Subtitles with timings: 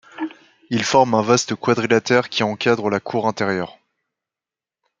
[0.71, 3.77] Il forme un vaste quadrilatère qui encadre la cour intérieur.